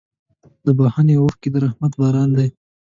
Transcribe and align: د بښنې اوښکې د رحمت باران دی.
د 0.65 0.67
بښنې 0.77 1.15
اوښکې 1.19 1.49
د 1.51 1.55
رحمت 1.65 1.93
باران 2.01 2.29
دی. 2.37 2.49